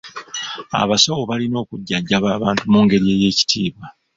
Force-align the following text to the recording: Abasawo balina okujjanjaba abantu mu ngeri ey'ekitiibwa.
Abasawo 0.81 1.21
balina 1.29 1.55
okujjanjaba 1.63 2.27
abantu 2.37 2.63
mu 2.71 2.79
ngeri 2.83 3.05
ey'ekitiibwa. 3.15 3.85